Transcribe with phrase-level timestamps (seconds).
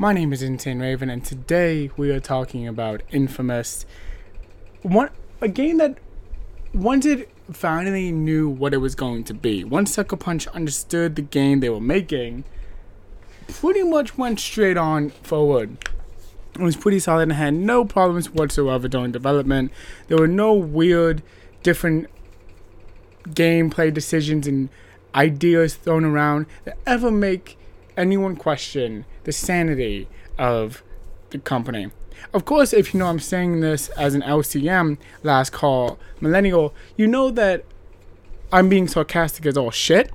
[0.00, 3.84] My name is Insane Raven, and today we are talking about Infamous.
[4.82, 5.98] One a game that
[6.72, 11.22] once it finally knew what it was going to be, once Sucker Punch understood the
[11.22, 12.44] game they were making,
[13.48, 15.76] pretty much went straight on forward.
[16.54, 19.72] It was pretty solid and had no problems whatsoever during development.
[20.06, 21.24] There were no weird,
[21.64, 22.06] different
[23.30, 24.68] gameplay decisions and
[25.12, 27.58] ideas thrown around that ever make
[27.96, 30.08] anyone question the sanity
[30.38, 30.82] of
[31.28, 31.90] the company.
[32.32, 37.06] Of course, if you know I'm saying this as an LCM, last call millennial, you
[37.06, 37.62] know that
[38.50, 40.10] I'm being sarcastic as all shit.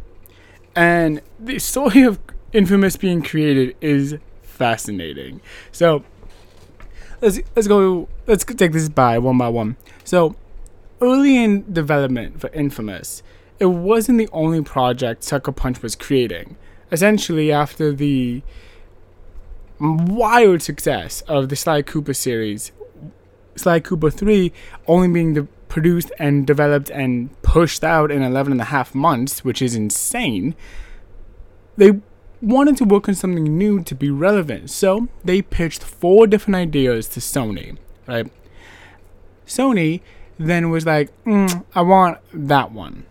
[0.76, 2.20] And the story of
[2.54, 5.42] Infamous being created is fascinating.
[5.72, 6.04] So
[7.22, 9.78] let's let's go let's take this by one by one.
[10.04, 10.36] So
[11.02, 13.22] early in development for Infamous,
[13.60, 16.58] it wasn't the only project Sucker Punch was creating.
[16.92, 18.42] Essentially, after the
[19.84, 22.72] wild success of the Sly Cooper series,
[23.56, 24.52] Sly Cooper 3
[24.88, 29.62] only being produced and developed and pushed out in 11 and a half months, which
[29.62, 30.56] is insane,
[31.76, 32.00] they
[32.42, 34.70] wanted to work on something new to be relevant.
[34.70, 38.32] So they pitched four different ideas to Sony, right?
[39.46, 40.02] Sony
[40.38, 43.06] then was like, mm, I want that one.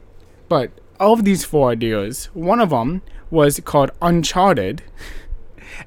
[0.48, 4.82] But of these four ideas, one of them was called Uncharted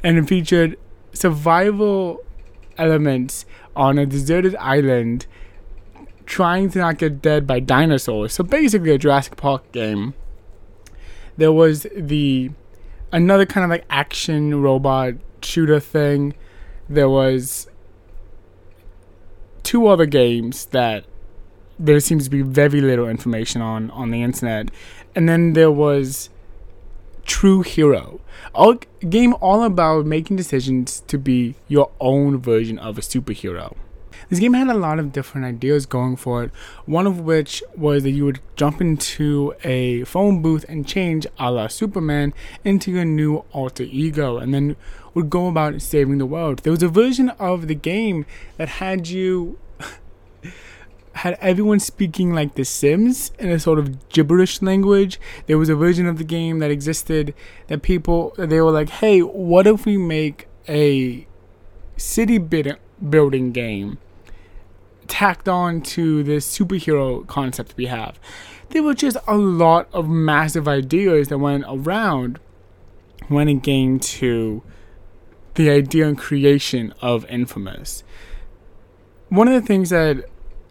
[0.03, 0.78] and it featured
[1.14, 2.23] survival
[2.78, 5.25] elements on a deserted island
[6.25, 8.33] trying to not get dead by dinosaurs.
[8.33, 10.14] So basically a Jurassic Park game.
[11.38, 12.52] There was the
[13.11, 16.33] another kind of like action robot shooter thing.
[16.89, 17.67] There was
[19.64, 21.05] two other games that
[21.77, 24.70] there seems to be very little information on on the internet.
[25.14, 26.30] And then there was
[27.26, 28.22] True Hero,
[28.54, 33.76] a game all about making decisions to be your own version of a superhero.
[34.30, 36.52] This game had a lot of different ideas going for it,
[36.86, 41.52] one of which was that you would jump into a phone booth and change a
[41.52, 42.33] la Superman
[42.64, 44.76] into your new alter ego and then
[45.14, 46.60] would go about saving the world.
[46.60, 48.26] There was a version of the game
[48.58, 49.60] that had you
[51.15, 55.20] had everyone speaking like The Sims in a sort of gibberish language.
[55.48, 57.33] There was a version of the game that existed
[57.67, 61.25] that people they were like, "Hey, what if we make a
[61.95, 63.98] city building game
[65.08, 68.20] tacked on to this superhero concept we have?"
[68.70, 72.39] There were just a lot of massive ideas that went around
[73.30, 74.64] when it came to
[75.54, 78.04] the idea and creation of Infamous.
[79.30, 80.25] One of the things that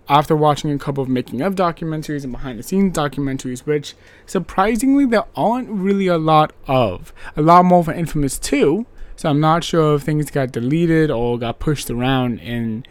[0.09, 3.95] after watching a couple of making of documentaries and behind the scenes documentaries, which
[4.27, 7.13] surprisingly there aren't really a lot of.
[7.37, 11.39] A lot more for Infamous 2, so I'm not sure if things got deleted or
[11.39, 12.85] got pushed around in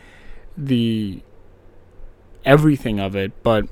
[0.57, 1.21] the
[2.45, 3.65] everything of it, but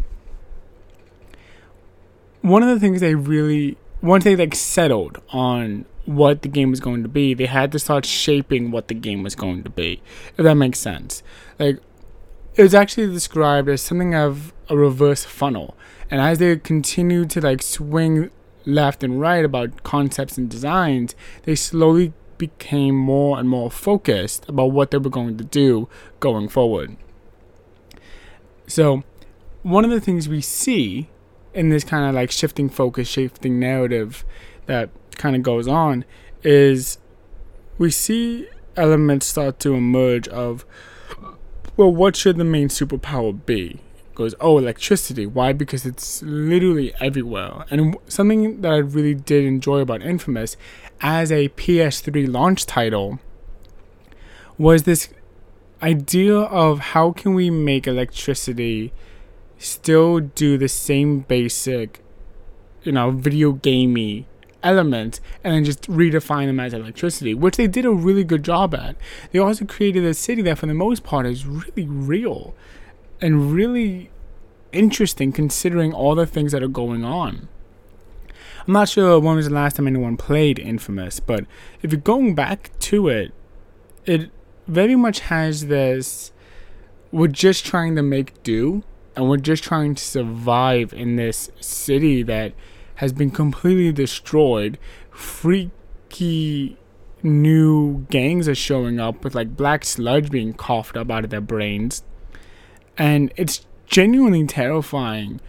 [2.41, 6.79] one of the things they really once they like settled on what the game was
[6.79, 10.01] going to be, they had to start shaping what the game was going to be.
[10.37, 11.21] If that makes sense.
[11.59, 11.79] Like
[12.55, 15.75] it was actually described as something of a reverse funnel.
[16.09, 18.31] And as they continued to like swing
[18.65, 24.71] left and right about concepts and designs, they slowly became more and more focused about
[24.71, 25.87] what they were going to do
[26.19, 26.97] going forward.
[28.67, 29.03] So,
[29.61, 31.09] one of the things we see
[31.53, 34.25] in this kind of like shifting focus, shifting narrative
[34.65, 36.03] that kind of goes on
[36.43, 36.97] is
[37.77, 40.65] we see elements start to emerge of
[41.77, 43.79] well, what should the main superpower be?
[44.13, 45.25] Goes, oh, electricity.
[45.25, 45.53] Why?
[45.53, 47.65] Because it's literally everywhere.
[47.71, 50.57] And something that I really did enjoy about Infamous
[50.99, 53.19] as a PS3 launch title
[54.57, 55.09] was this
[55.81, 58.93] idea of how can we make electricity
[59.57, 62.03] still do the same basic,
[62.83, 64.27] you know, video gamey
[64.63, 68.73] element and then just redefine them as electricity, which they did a really good job
[68.73, 68.95] at.
[69.31, 72.55] They also created a city that, for the most part, is really real
[73.19, 74.09] and really
[74.71, 77.47] interesting considering all the things that are going on.
[78.67, 81.45] I'm not sure when was the last time anyone played Infamous, but
[81.81, 83.33] if you're going back to it,
[84.05, 84.29] it
[84.67, 86.31] very much has this
[87.11, 88.83] we're just trying to make do
[89.15, 92.53] and we're just trying to survive in this city that
[93.01, 94.77] has been completely destroyed.
[95.09, 96.77] Freaky
[97.23, 101.41] new gangs are showing up with like black sludge being coughed up out of their
[101.41, 102.03] brains.
[102.99, 105.41] And it's genuinely terrifying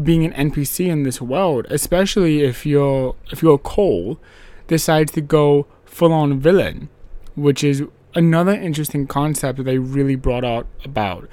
[0.00, 4.20] being an NPC in this world, especially if you're if you're Cole
[4.68, 6.88] decides to go full on villain.
[7.34, 7.82] which is
[8.14, 11.28] another interesting concept that they really brought out about.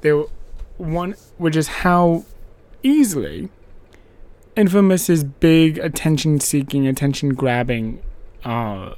[0.00, 0.28] They were
[0.78, 2.24] one, which is how
[2.82, 3.50] easily
[4.56, 8.02] Infamous's big attention-seeking, attention-grabbing
[8.44, 8.94] uh,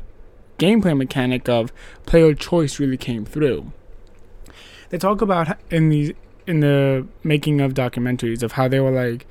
[0.58, 1.72] gameplay mechanic of
[2.06, 3.72] player choice really came through.
[4.90, 6.12] They talk about in these
[6.46, 9.26] in the making of documentaries of how they were like,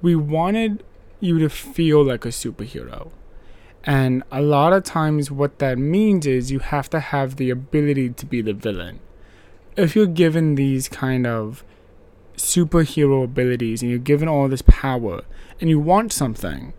[0.00, 0.82] we wanted
[1.20, 3.10] you to feel like a superhero.
[3.84, 8.10] And a lot of times, what that means is you have to have the ability
[8.10, 9.00] to be the villain.
[9.76, 11.64] If you're given these kind of
[12.36, 15.22] superhero abilities and you're given all this power
[15.62, 16.74] and you want something,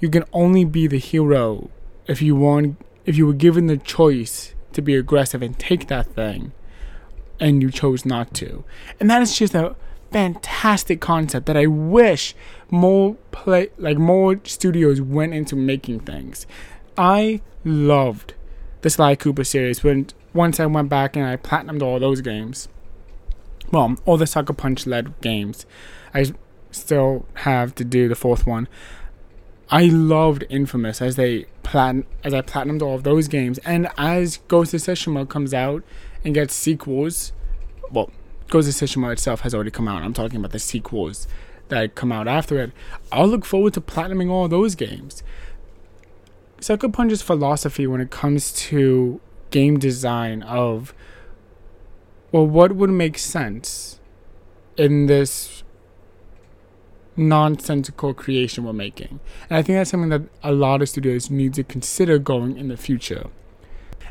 [0.00, 1.70] you can only be the hero
[2.08, 2.76] if you want
[3.06, 6.52] if you were given the choice to be aggressive and take that thing
[7.38, 8.64] and you chose not to.
[8.98, 9.76] And that is just a
[10.10, 12.34] fantastic concept that I wish
[12.68, 16.48] more play like more studios went into making things.
[16.98, 18.34] I loved
[18.80, 22.68] the Sly Cooper series when once I went back and I platinumed all those games.
[23.70, 25.64] Well, all the Sucker Punch led games.
[26.12, 26.32] I
[26.70, 28.68] still have to do the fourth one.
[29.70, 34.38] I loved Infamous as they platin as I platinumed all of those games, and as
[34.48, 35.84] Ghost of Tsushima comes out
[36.24, 37.32] and gets sequels,
[37.90, 38.10] well,
[38.48, 40.02] Ghost of Tsushima itself has already come out.
[40.02, 41.28] I'm talking about the sequels
[41.68, 42.72] that come out after it.
[43.12, 45.22] I'll look forward to platinuming all those games.
[46.60, 49.20] Sucker Punch's philosophy when it comes to
[49.50, 50.92] game design of
[52.32, 53.98] well, what would make sense
[54.76, 55.64] in this
[57.16, 59.20] nonsensical creation we're making?
[59.48, 62.68] And I think that's something that a lot of studios need to consider going in
[62.68, 63.26] the future.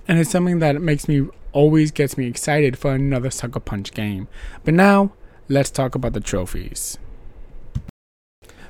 [0.07, 4.27] And it's something that makes me always gets me excited for another Sucker Punch game.
[4.63, 5.13] But now,
[5.47, 6.97] let's talk about the trophies.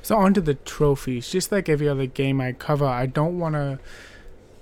[0.02, 1.30] So, on to the trophies.
[1.30, 3.78] Just like every other game I cover, I don't want to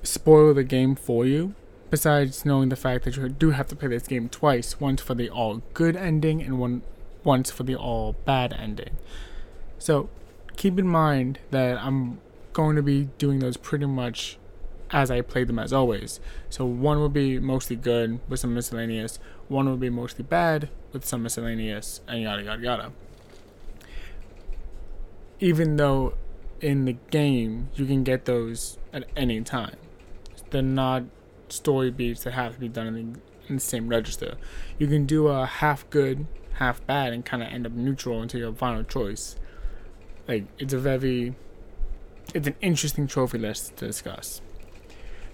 [0.03, 1.55] spoil the game for you.
[1.91, 5.15] Besides knowing the fact that you do have to play this game twice once for
[5.15, 6.83] the all good ending and one
[7.25, 8.99] once for the all bad ending.
[9.79, 10.09] So,
[10.57, 12.21] keep in mind that I'm
[12.53, 14.39] going to be doing those pretty much
[14.91, 16.21] as I play them as always.
[16.49, 21.05] So one would be mostly good with some miscellaneous, one would be mostly bad with
[21.05, 22.93] some miscellaneous, and yada yada yada.
[25.41, 26.15] Even though
[26.61, 29.77] in the game you can get those at any time,
[30.51, 31.05] they're not
[31.49, 34.37] story beats that have to be done in the, in the same register.
[34.79, 38.41] You can do a half good, half bad, and kind of end up neutral until
[38.41, 39.37] your final choice.
[40.29, 41.35] Like it's a very,
[42.35, 44.41] it's an interesting trophy list to discuss.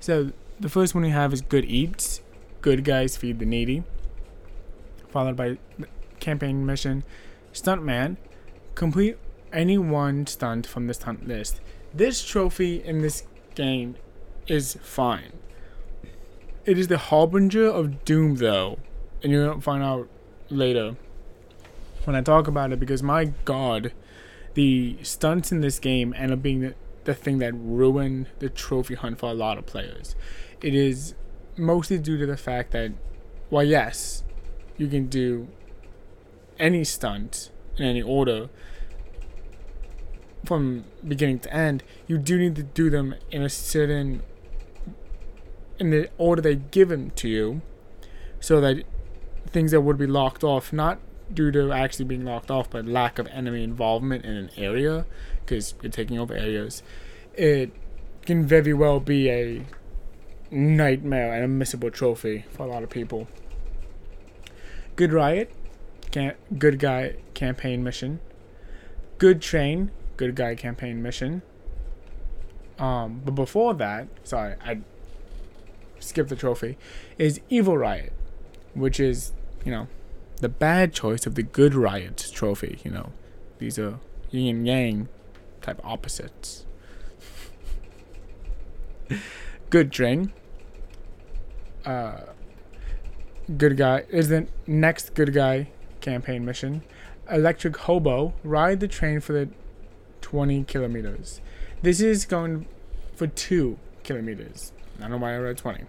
[0.00, 2.23] So the first one we have is Good Eats.
[2.61, 3.82] Good guys feed the needy.
[5.11, 5.58] Followed by
[6.20, 7.05] campaign mission,
[7.52, 8.17] Stuntman.
[8.75, 9.19] Complete
[9.52, 11.61] any one stunt from the stunt list.
[11.93, 13.25] This trophy in this
[13.55, 13.97] game
[14.47, 15.32] is fine.
[16.64, 18.79] It is the harbinger of doom, though,
[19.23, 20.08] and you're gonna find out
[20.49, 20.97] later
[22.05, 22.81] when I talk about it.
[22.81, 23.93] Because my God,
[24.54, 26.74] the stunts in this game end up being the
[27.04, 30.16] the thing that ruined the trophy hunt for a lot of players.
[30.62, 31.14] It is
[31.56, 32.92] mostly due to the fact that,
[33.50, 34.24] well, yes,
[34.76, 35.48] you can do
[36.58, 38.48] any stunt in any order
[40.44, 41.82] from beginning to end.
[42.06, 44.22] You do need to do them in a certain
[45.78, 47.60] in the order they give them to you,
[48.38, 48.84] so that
[49.49, 51.00] things that would be locked off, not
[51.33, 55.07] due to actually being locked off, but lack of enemy involvement in an area,
[55.40, 56.83] because you're taking over areas,
[57.35, 57.71] it
[58.26, 59.66] can very well be a
[60.50, 63.28] nightmare and a missable trophy for a lot of people.
[64.97, 65.50] Good Riot,
[66.11, 68.21] can- good guy campaign mission.
[69.19, 71.43] Good Train, good guy campaign mission.
[72.78, 74.81] Um, but before that, sorry, I
[75.99, 76.76] skipped the trophy,
[77.19, 78.12] is Evil Riot,
[78.75, 79.33] which is,
[79.64, 79.88] you know,
[80.44, 83.14] the bad choice of the Good Riot trophy, you know.
[83.58, 83.98] These are
[84.30, 85.08] yin and yang
[85.62, 86.66] type opposites.
[89.70, 90.34] good train.
[91.86, 92.24] Uh,
[93.56, 95.70] good guy is the next good guy
[96.02, 96.82] campaign mission.
[97.30, 99.48] Electric Hobo ride the train for the
[100.20, 101.40] 20 kilometers.
[101.80, 102.66] This is going
[103.14, 104.72] for two kilometers.
[104.98, 105.84] I don't know why I read 20.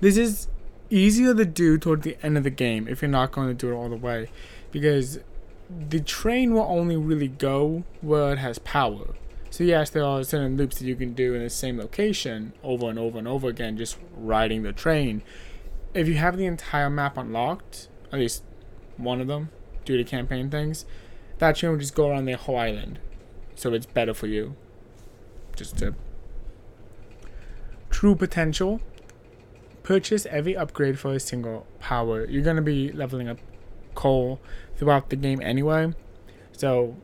[0.00, 0.48] This is
[0.90, 3.72] easier to do toward the end of the game if you're not going to do
[3.72, 4.28] it all the way
[4.70, 5.18] because
[5.88, 9.14] the train will only really go where it has power.
[9.50, 12.88] So yes, there are certain loops that you can do in the same location over
[12.88, 15.22] and over and over again, just riding the train.
[15.94, 18.44] If you have the entire map unlocked, at least
[18.96, 19.50] one of them,
[19.84, 20.84] due to campaign things,
[21.38, 22.98] that train will just go around the whole island.
[23.54, 24.56] So it's better for you.
[25.56, 25.94] Just to
[27.88, 28.80] True potential.
[29.86, 32.24] Purchase every upgrade for a single power.
[32.24, 33.38] You're gonna be leveling up
[33.94, 34.40] Cole
[34.76, 35.94] throughout the game anyway,
[36.50, 36.96] so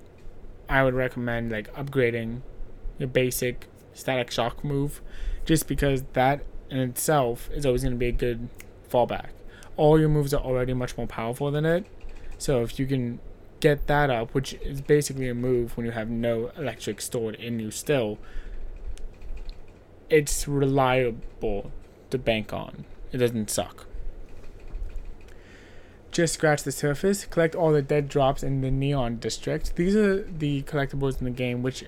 [0.69, 2.41] I would recommend like upgrading
[2.99, 5.01] your basic static shock move,
[5.45, 8.49] just because that in itself is always gonna be a good
[8.91, 9.29] fallback.
[9.77, 11.87] All your moves are already much more powerful than it,
[12.37, 13.21] so if you can
[13.61, 17.61] get that up, which is basically a move when you have no electric stored in
[17.61, 18.19] you still,
[20.11, 21.71] it's reliable
[22.13, 22.85] to bank on.
[23.11, 23.87] It doesn't suck.
[26.11, 29.75] Just scratch the surface, collect all the dead drops in the Neon District.
[29.77, 31.85] These are the collectibles in the game, which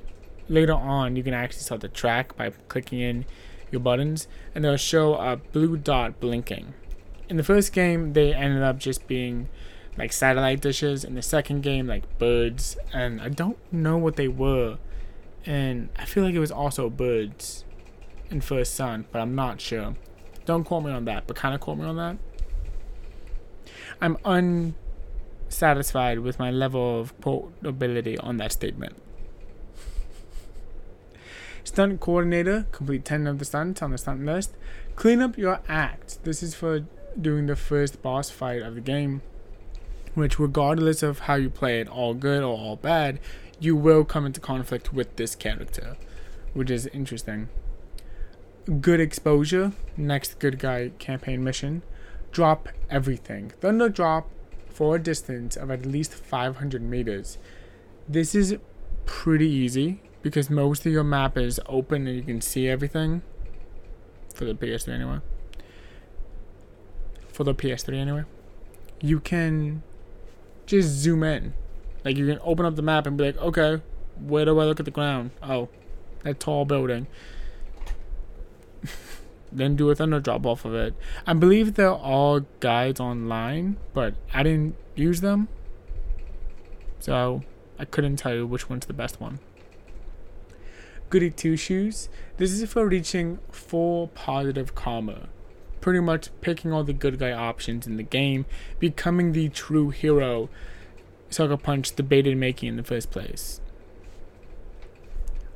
[0.49, 3.26] later on you can actually start to track by clicking in
[3.71, 6.75] your buttons, and they'll show a blue dot blinking.
[7.28, 9.49] In the first game, they ended up just being
[9.97, 11.04] like satellite dishes.
[11.04, 14.78] In the second game, like birds, and I don't know what they were.
[15.47, 17.64] And I feel like it was also birds
[18.31, 19.95] in First Son, but I'm not sure.
[20.45, 22.17] Don't quote me on that, but kind of quote me on that.
[24.01, 28.97] I'm unsatisfied with my level of quotability on that statement.
[31.63, 34.55] Stunt coordinator, complete 10 of the stunts on the stunt list.
[34.97, 36.23] Clean up your act.
[36.25, 36.85] This is for
[37.19, 39.23] doing the first boss fight of the game
[40.15, 43.19] which, regardless of how you play it, all good or all bad,
[43.61, 45.97] you will come into conflict with this character,
[46.53, 47.49] which is interesting.
[48.64, 51.83] Good exposure, next good guy campaign mission.
[52.33, 53.50] Drop everything.
[53.61, 54.30] Thunder drop
[54.71, 57.37] for a distance of at least 500 meters.
[58.09, 58.56] This is
[59.04, 63.21] pretty easy because most of your map is open and you can see everything.
[64.35, 65.18] For the PS3 anyway.
[67.28, 68.25] For the PS3 anyway.
[69.02, 69.83] You can
[70.64, 71.52] just zoom in.
[72.02, 73.83] Like you can open up the map and be like, okay,
[74.18, 75.33] where do I look at the ground?
[75.42, 75.68] Oh,
[76.23, 77.09] that tall building.
[79.55, 80.95] Then do a thunder drop off of it.
[81.27, 85.49] I believe there are guides online, but I didn't use them.
[86.99, 87.43] So
[87.79, 89.39] I couldn't tell you which one's the best one.
[91.11, 92.09] Goody Two Shoes.
[92.37, 95.29] This is for reaching full positive karma
[95.85, 98.47] pretty much picking all the good guy options in the game,
[98.79, 100.49] becoming the true hero
[101.29, 103.61] Sucker Punch debated making in the first place.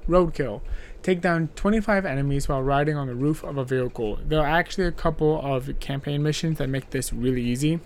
[0.07, 0.61] Roadkill.
[1.09, 4.19] Take down 25 enemies while riding on the roof of a vehicle.
[4.23, 7.81] There are actually a couple of campaign missions that make this really easy.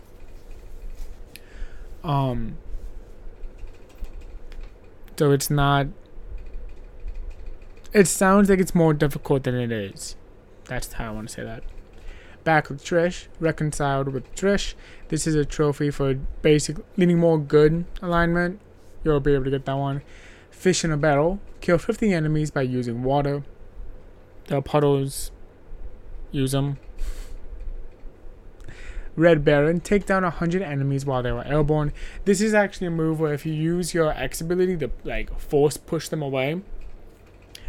[2.02, 2.58] Um,
[5.16, 5.86] so it's not.
[7.92, 10.16] It sounds like it's more difficult than it is.
[10.64, 11.62] That's how I want to say that.
[12.42, 14.74] Back with Trish, reconciled with Trish.
[15.10, 18.60] This is a trophy for basic, leaning more good alignment.
[19.04, 20.02] You'll be able to get that one.
[20.62, 23.42] Fish in a barrel, Kill 50 enemies by using water.
[24.46, 25.32] The puddles,
[26.30, 26.78] use them.
[29.16, 31.92] Red Baron, take down 100 enemies while they were airborne.
[32.26, 35.76] This is actually a move where if you use your X ability to like force
[35.76, 36.62] push them away,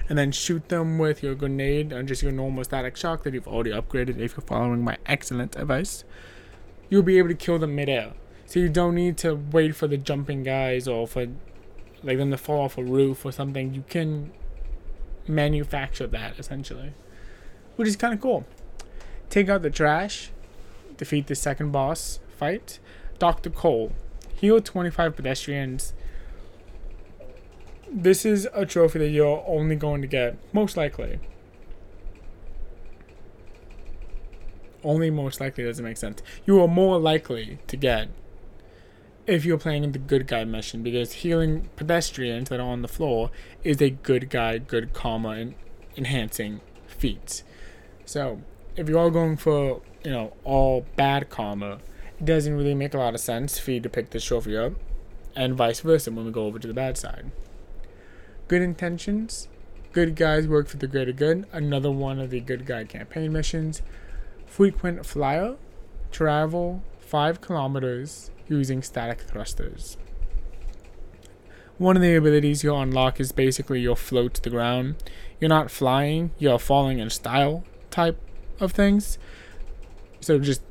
[0.08, 3.48] and then shoot them with your grenade and just your normal static shock that you've
[3.48, 6.04] already upgraded if you're following my excellent advice,
[6.92, 8.14] you'll be able to kill them midair.
[8.46, 11.26] So you don't need to wait for the jumping guys or for
[12.03, 13.74] like them to fall off a roof or something.
[13.74, 14.31] You can
[15.27, 16.93] manufacture that essentially,
[17.75, 18.45] which is kind of cool.
[19.29, 20.31] Take out the trash,
[20.98, 22.79] defeat the second boss fight.
[23.19, 23.50] Dr.
[23.50, 23.93] Cole,
[24.36, 25.93] heal 25 pedestrians
[27.95, 31.19] this is a trophy that you're only going to get, most likely.
[34.83, 36.22] Only most likely doesn't make sense.
[36.45, 38.10] You are more likely to get
[39.25, 43.32] if you're playing the good guy mission because healing pedestrians that are on the floor
[43.63, 45.56] is a good guy, good karma and
[45.96, 47.44] enhancing feat.
[48.06, 48.42] So
[48.75, 51.80] if you're all going for, you know, all bad karma,
[52.20, 54.74] it doesn't really make a lot of sense for you to pick this trophy up.
[55.36, 57.32] And vice versa when we go over to the bad side.
[58.48, 59.48] Good intentions.
[59.94, 61.48] Good guys work for the greater good.
[61.51, 63.82] Another one of the good guy campaign missions.
[64.46, 65.56] Frequent flyer.
[66.12, 69.98] Travel 5 kilometers using static thrusters.
[71.77, 74.96] One of the abilities you'll unlock is basically you'll float to the ground.
[75.39, 78.20] You're not flying, you're falling in style type
[78.60, 79.20] of things.
[80.22, 80.63] So just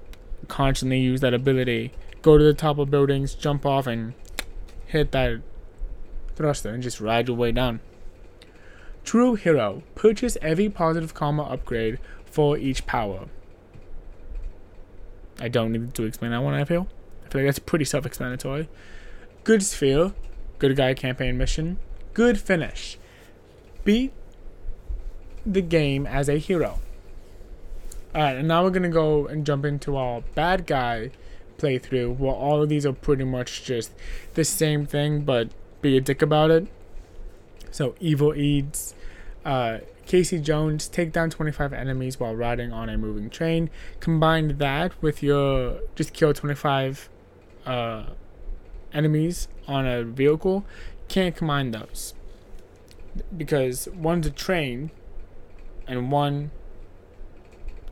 [0.48, 1.92] constantly use that ability.
[2.22, 4.14] Go to the top of buildings, jump off, and
[4.86, 5.42] hit that
[6.34, 7.78] thruster and just ride your way down.
[9.04, 9.84] True Hero.
[9.94, 13.28] Purchase every positive karma upgrade for each power.
[15.40, 16.88] I don't need to explain that one, I feel.
[17.24, 18.68] I feel like that's pretty self explanatory.
[19.44, 20.12] Good Sphere.
[20.58, 21.78] Good Guy campaign mission.
[22.14, 22.98] Good Finish.
[23.84, 24.12] Beat
[25.44, 26.78] the game as a hero.
[28.14, 31.10] Alright, and now we're gonna go and jump into our bad guy
[31.58, 33.92] playthrough where all of these are pretty much just
[34.34, 35.48] the same thing but
[35.80, 36.68] be a dick about it.
[37.70, 38.94] So Evil Eats,
[39.44, 43.70] uh, Casey Jones, take down 25 enemies while riding on a moving train.
[44.00, 47.08] Combine that with your just kill 25
[47.66, 48.04] uh,
[48.92, 50.64] enemies on a vehicle.
[51.08, 52.14] Can't combine those
[53.36, 54.90] because one's a train
[55.86, 56.50] and one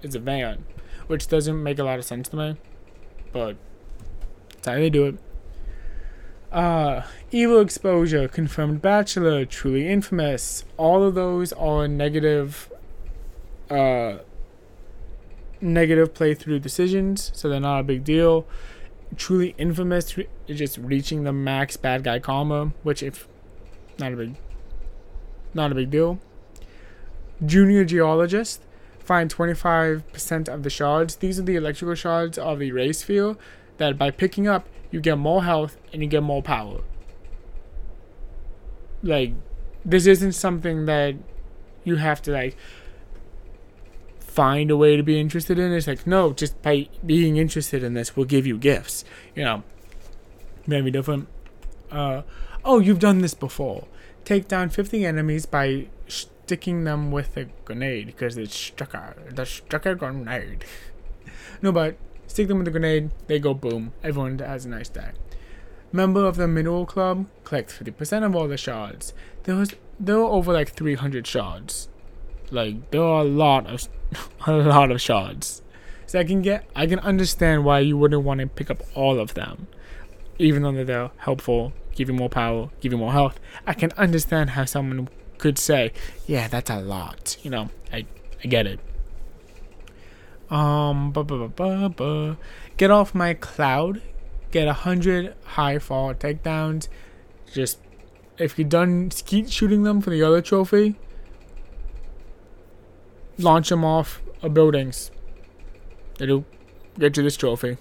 [0.02, 0.64] is a van,
[1.07, 2.57] which doesn't make a lot of sense to me,
[3.33, 3.57] but
[4.55, 5.19] that's how they do it.
[6.52, 10.64] Uh, evil exposure, confirmed bachelor, truly infamous.
[10.76, 12.73] All of those are negative,
[13.71, 14.19] uh,
[15.61, 18.47] negative playthrough decisions, so they're not a big deal.
[19.16, 20.16] Truly infamous
[20.49, 23.28] is just reaching the max bad guy karma, which if
[23.99, 24.35] not a big,
[25.54, 26.19] not a big deal.
[27.47, 28.62] Junior geologist,
[28.99, 31.16] find 25% of the shards.
[31.16, 33.37] These are the electrical shards of the Ray Sphere
[33.78, 36.80] that by picking up you get more health and you get more power.
[39.02, 39.32] Like,
[39.85, 41.14] this isn't something that
[41.85, 42.56] you have to like
[44.18, 45.73] find a way to be interested in.
[45.73, 49.04] It's like, no, just by being interested in this, we'll give you gifts.
[49.35, 49.62] You know,
[50.66, 51.28] maybe different.
[51.90, 52.23] Uh,
[52.64, 53.87] oh, you've done this before.
[54.25, 59.35] Take down 50 enemies by sticking them with a grenade because it's strucker.
[59.35, 60.64] The strucker grenade.
[61.62, 61.97] no, but
[62.31, 63.93] stick them with a grenade, they go boom.
[64.05, 65.11] Everyone has a nice day.
[65.91, 69.13] Member of the Mineral Club, collect 50% of all the shards.
[69.43, 71.89] There was there were over like 300 shards.
[72.53, 73.89] Like there are a lot of
[74.47, 75.63] a lot of shards.
[76.07, 79.19] So I can get I can understand why you wouldn't want to pick up all
[79.19, 79.67] of them.
[80.39, 83.41] Even though they're helpful, give you more power, give you more health.
[83.67, 85.09] I can understand how someone
[85.39, 85.93] could say,
[86.27, 88.07] "Yeah, that's a lot." You know, I
[88.43, 88.79] I get it.
[90.50, 91.12] Um,
[92.76, 94.03] get off my cloud.
[94.51, 96.88] Get a hundred high fall takedowns.
[97.53, 97.79] Just
[98.37, 100.96] if you're done skeet shooting them for the other trophy,
[103.38, 105.11] launch them off of buildings.
[106.18, 106.44] It'll
[106.98, 107.77] get you this trophy.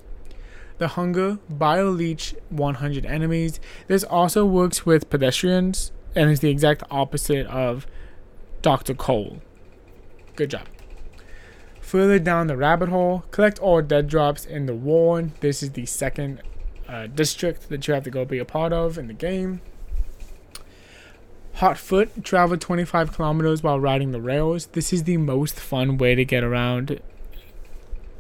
[0.77, 3.59] The Hunger Bio Leech 100 enemies.
[3.87, 7.87] This also works with pedestrians and is the exact opposite of
[8.61, 8.93] Dr.
[8.93, 9.41] Cole.
[10.35, 10.67] Good job.
[11.89, 15.31] Further down the rabbit hole, collect all dead drops in the Warren.
[15.39, 16.39] This is the second
[16.87, 19.61] uh, district that you have to go be a part of in the game.
[21.55, 24.67] Hot Foot, travel 25 kilometers while riding the rails.
[24.67, 26.99] This is the most fun way to get around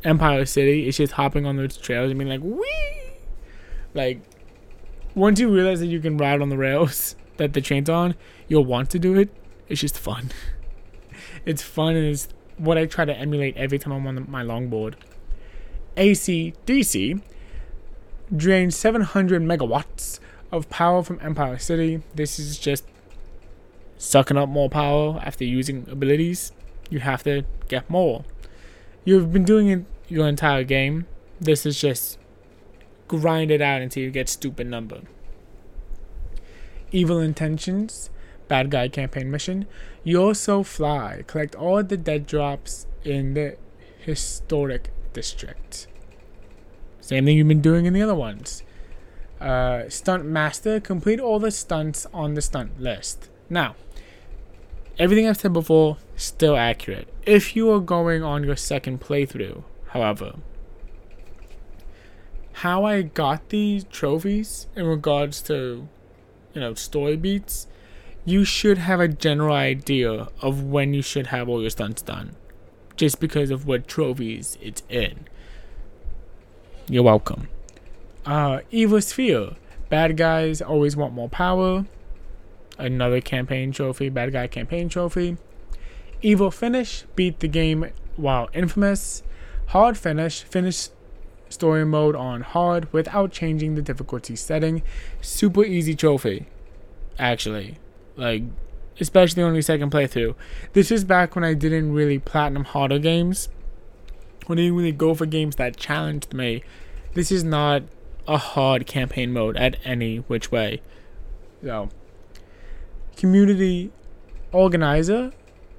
[0.03, 0.87] Empire City.
[0.87, 3.11] It's just hopping on those trails and being like, wee!
[3.93, 4.19] Like,
[5.13, 8.15] once you realize that you can ride on the rails that the train's on,
[8.47, 9.29] you'll want to do it.
[9.67, 10.31] It's just fun.
[11.45, 12.29] it's fun and it's
[12.59, 14.95] what I try to emulate every time I'm on the, my longboard.
[15.97, 17.21] AC/DC
[18.35, 20.19] drains 700 megawatts
[20.51, 22.01] of power from Empire City.
[22.13, 22.85] This is just
[23.97, 26.51] sucking up more power after using abilities.
[26.89, 28.23] You have to get more.
[29.05, 31.05] You've been doing it your entire game.
[31.39, 32.17] This is just
[33.07, 35.01] grind it out until you get stupid number.
[36.91, 38.09] Evil intentions
[38.49, 39.65] bad guy campaign mission.
[40.03, 41.23] You also fly.
[41.25, 43.55] Collect all the dead drops in the
[43.99, 45.87] historic district.
[46.99, 48.63] Same thing you've been doing in the other ones.
[49.39, 50.81] Uh, stunt master.
[50.81, 53.29] Complete all the stunts on the stunt list.
[53.49, 53.75] Now,
[54.97, 57.07] everything I've said before still accurate.
[57.25, 60.33] If you are going on your second playthrough, however,
[62.53, 65.87] how I got these trophies in regards to,
[66.53, 67.67] you know, story beats
[68.29, 72.35] you should have a general idea of when you should have all your stunts done,
[72.95, 75.27] just because of what trophies it's in.
[76.87, 77.47] You're welcome.
[78.25, 79.51] Uh, Evil Sphere.
[79.89, 81.85] Bad guys always want more power.
[82.77, 85.37] Another campaign trophy, bad guy campaign trophy.
[86.21, 87.03] Evil Finish.
[87.15, 89.23] Beat the game while infamous.
[89.67, 90.43] Hard Finish.
[90.43, 90.89] Finish
[91.49, 94.83] story mode on hard without changing the difficulty setting.
[95.21, 96.45] Super easy trophy,
[97.17, 97.77] actually.
[98.19, 98.43] Like,
[98.99, 100.35] especially on the second playthrough.
[100.73, 103.47] This is back when I didn't really platinum harder games.
[104.45, 106.63] When I didn't really go for games that challenged me.
[107.13, 107.83] This is not
[108.27, 110.81] a hard campaign mode at any which way.
[111.63, 111.89] So,
[113.15, 113.91] community
[114.51, 115.31] organizer,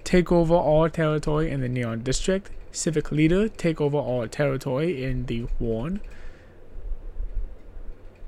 [0.03, 2.51] take over all territory in the Neon District.
[2.73, 6.01] Civic leader, take over all territory in the Warren.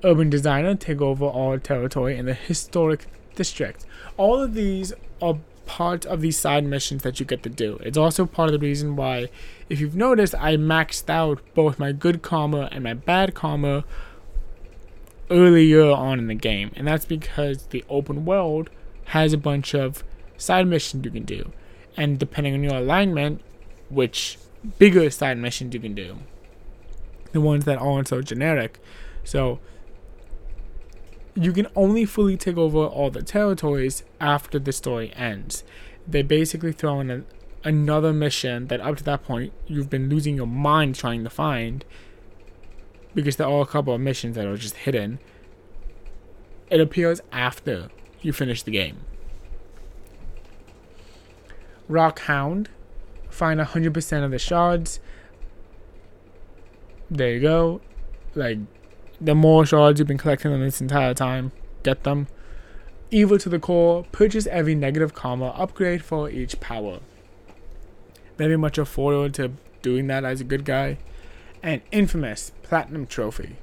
[0.04, 3.86] Urban designer, take over all territory in the historic district.
[4.16, 7.78] All of these are part of these side missions that you get to do.
[7.82, 9.28] It's also part of the reason why,
[9.68, 13.84] if you've noticed, I maxed out both my good karma and my bad karma
[15.30, 16.72] earlier on in the game.
[16.76, 18.70] And that's because the open world
[19.06, 20.04] has a bunch of
[20.36, 21.52] side missions you can do.
[21.96, 23.40] And depending on your alignment,
[23.88, 24.38] which
[24.78, 26.18] bigger side missions you can do.
[27.32, 28.78] The ones that aren't so generic.
[29.24, 29.58] So
[31.34, 35.64] you can only fully take over all the territories after the story ends.
[36.06, 37.22] They basically throw in a,
[37.64, 41.84] another mission that up to that point you've been losing your mind trying to find
[43.14, 45.18] because there are a couple of missions that are just hidden.
[46.70, 47.88] It appears after
[48.20, 48.98] you finish the game.
[51.88, 52.70] Rock Hound.
[53.28, 55.00] Find 100% of the shards.
[57.10, 57.80] There you go.
[58.34, 58.58] Like,
[59.22, 62.26] the more shards you've been collecting them this entire time, get them.
[63.10, 67.00] Evil to the core, purchase every negative karma upgrade for each power.
[68.36, 70.98] Very much a forward to doing that as a good guy.
[71.62, 73.56] And infamous platinum trophy.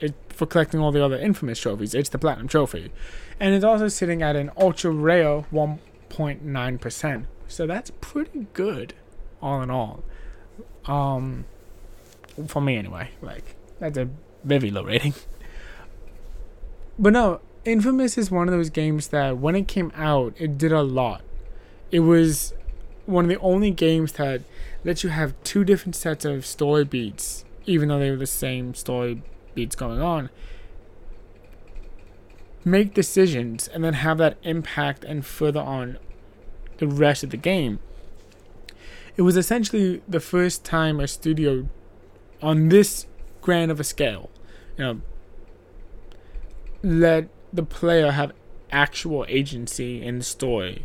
[0.00, 2.90] It, for collecting all the other infamous trophies, it's the platinum trophy.
[3.38, 7.26] And it's also sitting at an ultra rare 1.9%.
[7.46, 8.94] So that's pretty good,
[9.40, 10.02] all in all.
[10.86, 11.44] Um,
[12.46, 13.10] for me anyway.
[13.22, 14.08] Like that's a
[14.42, 15.14] very low rating.
[16.98, 20.70] But no, Infamous is one of those games that when it came out, it did
[20.70, 21.22] a lot.
[21.90, 22.52] It was
[23.06, 24.42] one of the only games that
[24.84, 28.74] let you have two different sets of story beats, even though they were the same
[28.74, 29.22] story
[29.54, 30.28] beats going on.
[32.64, 35.98] Make decisions and then have that impact and further on
[36.78, 37.78] the rest of the game.
[39.16, 41.68] It was essentially the first time a studio
[42.42, 43.06] on this
[43.40, 44.30] grand of a scale,
[44.76, 45.00] you know,
[46.82, 48.32] let the player have
[48.70, 50.84] actual agency in the story.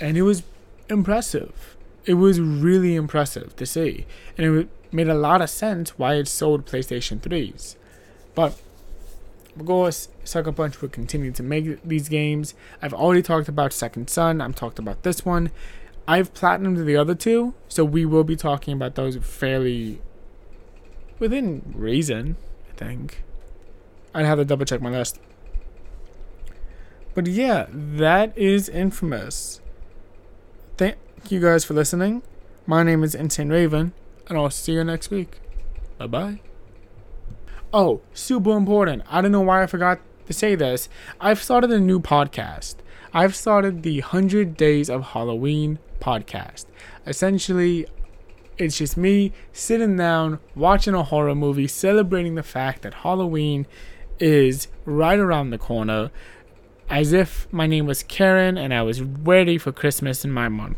[0.00, 0.42] And it was
[0.88, 1.76] impressive.
[2.04, 4.06] It was really impressive to see.
[4.36, 7.76] And it made a lot of sense why it sold PlayStation 3s.
[8.34, 8.60] But
[9.58, 12.54] of course, Sucker Punch will continue to make these games.
[12.80, 14.40] I've already talked about Second Son.
[14.40, 15.50] I've talked about this one.
[16.08, 20.00] I've platinumed the other two, so we will be talking about those fairly
[21.20, 22.36] within reason,
[22.70, 23.22] I think.
[24.12, 25.20] I'd have to double check my list.
[27.14, 29.60] But yeah, that is infamous.
[30.76, 30.96] Thank
[31.28, 32.22] you guys for listening.
[32.66, 33.92] My name is Insane Raven,
[34.28, 35.40] and I'll see you next week.
[35.98, 36.40] Bye bye.
[37.72, 39.02] Oh, super important.
[39.08, 40.88] I don't know why I forgot to say this.
[41.20, 42.76] I've started a new podcast.
[43.12, 46.66] I've started the 100 Days of Halloween podcast.
[47.06, 47.86] Essentially,
[48.60, 53.66] it's just me sitting down, watching a horror movie, celebrating the fact that Halloween
[54.18, 56.10] is right around the corner,
[56.90, 60.76] as if my name was Karen and I was ready for Christmas in my month.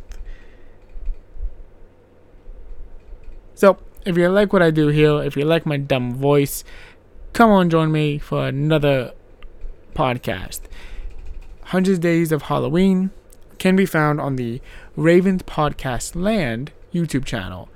[3.57, 6.63] So, if you like what I do here, if you like my dumb voice,
[7.33, 9.13] come on, join me for another
[9.95, 10.61] podcast.
[11.63, 13.11] 100 Days of Halloween
[13.59, 14.61] can be found on the
[14.95, 17.69] Ravens Podcast Land YouTube channel.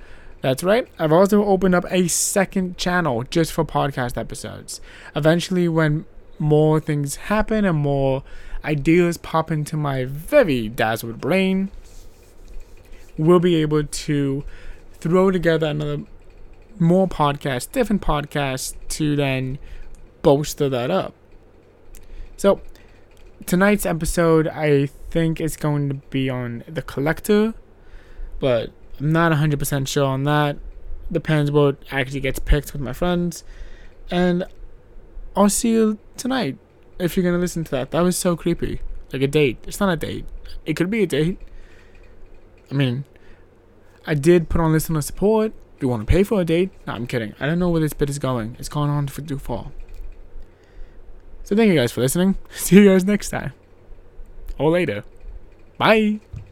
[0.47, 0.87] That's right.
[0.97, 4.79] I've also opened up a second channel just for podcast episodes.
[5.13, 6.05] Eventually, when
[6.39, 8.23] more things happen and more
[8.63, 11.69] ideas pop into my very dazzled brain,
[13.17, 14.45] we'll be able to
[15.01, 16.03] throw together another
[16.79, 19.59] more podcasts, different podcasts to then
[20.21, 21.13] bolster that up.
[22.37, 22.61] So,
[23.45, 27.53] tonight's episode, I think, is going to be on The Collector,
[28.39, 30.57] but I'm not 100% sure on that.
[31.11, 33.43] Depends what actually gets picked with my friends.
[34.09, 34.45] And
[35.35, 36.57] I'll see you tonight
[36.99, 37.91] if you're going to listen to that.
[37.91, 38.81] That was so creepy.
[39.13, 39.57] Like a date.
[39.67, 40.25] It's not a date.
[40.65, 41.39] It could be a date.
[42.69, 43.05] I mean,
[44.05, 45.53] I did put on listener support.
[45.79, 46.71] Do you want to pay for a date?
[46.87, 47.35] No, I'm kidding.
[47.39, 48.55] I don't know where this bit is going.
[48.59, 49.71] It's gone on for too far.
[51.43, 52.35] So thank you guys for listening.
[52.49, 53.53] See you guys next time.
[54.57, 55.03] Or later.
[55.77, 56.19] Bye.